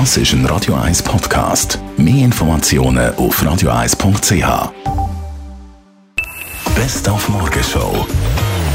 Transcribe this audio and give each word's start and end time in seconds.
Das 0.00 0.16
ist 0.16 0.32
ein 0.32 0.44
Radio 0.46 0.74
1 0.74 1.04
Podcast. 1.04 1.78
Mehr 1.96 2.24
Informationen 2.24 3.14
auf 3.14 3.40
radio1.ch. 3.40 4.72
Best 6.74 7.08
auf 7.08 7.28
Morgenshow. 7.28 8.04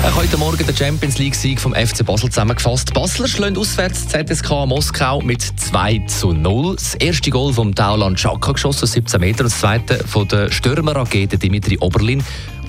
Auch 0.06 0.16
heute 0.16 0.38
Morgen 0.38 0.66
der 0.66 0.74
Champions 0.74 1.18
League-Sieg 1.18 1.60
vom 1.60 1.74
FC 1.74 2.06
Basel 2.06 2.30
zusammengefasst. 2.30 2.94
Basler 2.94 3.28
schlagen 3.28 3.58
auswärts 3.58 4.08
ZSK 4.08 4.66
Moskau 4.66 5.20
mit 5.20 5.42
2 5.42 6.06
zu 6.08 6.32
0. 6.32 6.78
Das 6.78 6.96
erste 6.96 7.32
Goal 7.32 7.52
vom 7.52 7.76
Tauland 7.76 8.18
Chaka 8.18 8.54
geschossen, 8.54 8.88
17 8.88 9.20
Meter. 9.20 9.44
Das 9.44 9.60
zweite 9.60 9.98
von 10.08 10.26
der 10.30 10.50
Stürmerrakete 10.50 11.38
Dimitri 11.38 11.78
Oberlin, 11.82 12.24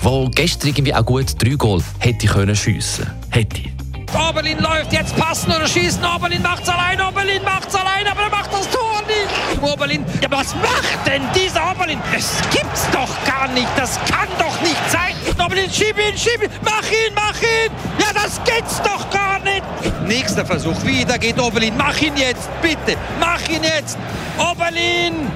der 0.05 0.29
gestern 0.35 0.71
irgendwie 0.71 0.95
auch 0.96 1.07
gut 1.07 1.41
drei 1.41 1.51
Goal 1.51 1.80
hätte 2.01 2.27
können 2.27 2.57
schiessen. 2.57 3.07
Hätte. 3.30 3.80
Oberlin 4.15 4.59
läuft 4.59 4.93
jetzt 4.93 5.17
passen 5.17 5.53
oder 5.53 5.67
schießen. 5.67 6.05
Oberlin 6.05 6.43
macht's 6.43 6.69
allein. 6.69 7.01
Oberlin 7.01 7.43
macht's 7.45 7.75
allein, 7.75 8.07
aber 8.07 8.23
er 8.23 8.31
macht 8.31 8.53
das 8.53 8.69
Tor 8.71 9.03
nicht. 9.07 9.62
Oberlin, 9.62 10.05
ja, 10.21 10.30
was 10.30 10.55
macht 10.57 11.07
denn 11.07 11.23
dieser 11.34 11.71
Oberlin? 11.71 12.01
Das 12.12 12.33
gibt's 12.51 12.87
doch 12.93 13.09
gar 13.25 13.48
nicht. 13.48 13.69
Das 13.77 13.98
kann 14.11 14.29
doch 14.39 14.61
nicht 14.62 14.91
sein. 14.91 15.15
Oberlin, 15.45 15.70
schieb 15.70 15.97
ihn, 15.98 16.17
schieb 16.17 16.43
ihn. 16.43 16.51
Mach 16.62 16.83
ihn, 16.91 17.15
mach 17.15 17.41
ihn. 17.41 17.73
Ja, 17.98 18.12
das 18.12 18.41
geht's 18.45 18.81
doch 18.83 19.09
gar 19.11 19.39
nicht. 19.41 19.62
Nächster 20.07 20.45
Versuch. 20.45 20.83
Wieder 20.84 21.19
geht 21.19 21.41
Oberlin. 21.41 21.77
Mach 21.77 22.01
ihn 22.01 22.17
jetzt, 22.17 22.48
bitte. 22.62 22.97
Mach 23.20 23.48
ihn 23.48 23.62
jetzt. 23.62 23.97
Oberlin. 24.39 25.31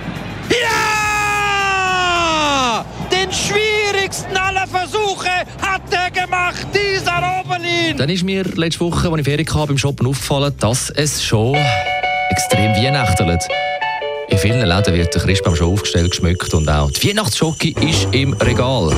Ja! 0.50 1.04
Den 3.10 3.32
schwierigsten 3.32 4.36
aller 4.36 4.66
Versuche 4.66 5.30
hat 5.62 5.82
er 5.90 6.10
gemacht, 6.24 6.66
dieser 6.72 7.40
Oberlin. 7.40 7.96
Dann 7.96 8.08
ist 8.08 8.24
mir 8.24 8.44
letzte 8.44 8.80
Woche, 8.80 9.08
als 9.08 9.18
ich 9.18 9.24
Ferien 9.24 9.54
hatte, 9.54 9.66
beim 9.68 9.78
Shoppen 9.78 10.06
aufgefallen, 10.06 10.54
dass 10.58 10.90
es 10.90 11.22
schon 11.22 11.56
extrem 12.30 12.72
weihnachtelt. 12.72 13.42
In 14.28 14.38
vielen 14.38 14.66
Läden 14.66 14.94
wird 14.94 15.14
der 15.14 15.22
Christbaum 15.22 15.54
schon 15.54 15.72
aufgestellt, 15.72 16.10
geschmückt 16.10 16.54
und 16.54 16.68
auch 16.68 16.90
die 16.90 17.08
Weihnachtsschocke 17.08 17.68
ist 17.80 18.08
im 18.12 18.32
Regal. 18.34 18.92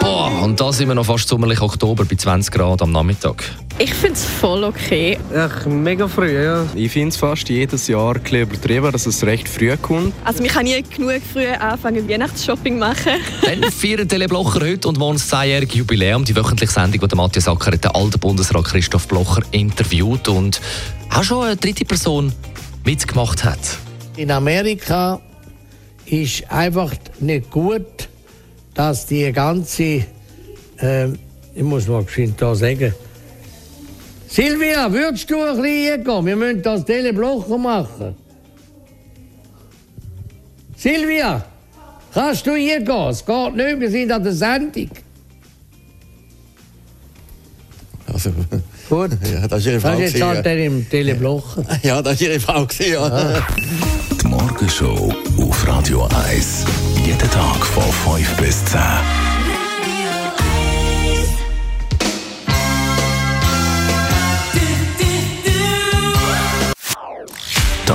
Boah, 0.00 0.30
und 0.42 0.60
da 0.60 0.72
sind 0.72 0.88
wir 0.88 0.94
noch 0.94 1.06
fast 1.06 1.28
sommerlich 1.28 1.60
Oktober 1.60 2.04
bei 2.04 2.14
20 2.14 2.52
Grad 2.52 2.82
am 2.82 2.92
Nachmittag. 2.92 3.42
Ich 3.78 3.92
finde 3.92 4.14
es 4.14 4.24
voll 4.24 4.64
okay. 4.64 5.18
Ach, 5.36 5.66
mega 5.66 6.08
früh, 6.08 6.42
ja. 6.42 6.64
Ich 6.74 6.92
finde 6.92 7.08
es 7.08 7.16
fast 7.16 7.46
jedes 7.50 7.88
Jahr 7.88 8.16
ein 8.16 8.22
bisschen 8.22 8.40
übertrieben, 8.40 8.90
dass 8.90 9.04
es 9.04 9.22
recht 9.22 9.46
früh 9.46 9.76
kommt. 9.76 10.14
Also 10.24 10.42
man 10.42 10.50
kann 10.50 10.64
nie 10.64 10.82
genug 10.82 11.20
früh 11.30 11.46
anfangen 11.46 12.08
Weihnachtsshopping 12.08 12.78
machen. 12.78 13.12
Dann 13.42 13.70
feiern 13.70 14.08
Tele 14.08 14.28
Blocher 14.28 14.60
heute 14.62 14.88
und 14.88 14.96
morgen 14.98 15.18
das 15.18 15.30
10-jährige 15.30 15.76
Jubiläum, 15.76 16.24
die 16.24 16.34
wöchentliche 16.34 16.72
Sendung, 16.72 17.02
wo 17.02 17.06
der 17.06 17.18
Matthias 17.18 17.48
Acker 17.48 17.72
den 17.72 17.90
alten 17.90 18.18
Bundesrat 18.18 18.64
Christoph 18.64 19.08
Blocher 19.08 19.42
interviewt 19.50 20.26
und 20.28 20.58
auch 21.14 21.22
schon 21.22 21.44
eine 21.44 21.56
dritte 21.56 21.84
Person 21.84 22.32
mitgemacht 22.82 23.44
hat. 23.44 23.58
In 24.16 24.30
Amerika 24.30 25.20
ist 26.06 26.50
einfach 26.50 26.94
nicht 27.20 27.50
gut, 27.50 28.08
dass 28.72 29.04
die 29.04 29.30
ganze, 29.32 30.06
äh, 30.78 31.08
ich 31.54 31.62
muss 31.62 31.86
mal 31.88 32.04
geschwind 32.04 32.40
da 32.40 32.54
sagen, 32.54 32.94
Silvia, 34.28 34.92
würdest 34.92 35.30
du 35.30 35.40
ein 35.40 35.60
bisschen 35.62 36.04
gehen? 36.04 36.26
Wir 36.26 36.36
müssen 36.36 36.62
das 36.62 36.84
Teleblocher 36.84 37.58
machen. 37.58 38.16
Silvia, 40.76 41.44
kannst 42.12 42.46
du 42.46 42.54
hier 42.54 42.80
gehen? 42.80 43.08
Es 43.08 43.24
geht 43.24 43.54
nicht, 43.56 43.80
wir 43.80 43.90
sind 43.90 44.12
an 44.12 44.22
der 44.22 44.32
Sendung. 44.32 44.90
Also, 48.12 48.30
Gut, 48.88 49.10
ja, 49.32 49.48
das 49.48 49.60
ist 49.60 49.66
Ihre 49.66 49.74
das 49.80 49.82
Frau. 49.82 49.98
ist 49.98 50.12
jetzt 50.12 50.22
halt 50.22 50.44
der 50.46 50.64
im 50.64 50.88
Teleblocher. 50.88 51.62
ja. 51.82 51.96
ja, 51.96 52.02
das 52.02 52.14
ist 52.14 52.22
Ihre 52.22 52.40
Frau. 52.40 52.64
gewesen, 52.66 52.92
Ja. 52.92 53.46
Die 54.22 54.26
Morgenshow 54.28 55.12
auf 55.40 55.66
Radio 55.66 56.08
1. 56.28 56.64
Jeden 57.04 57.18
Tag 57.30 57.66
von 57.66 58.16
5 58.16 58.36
bis 58.36 58.64
10. 58.66 58.80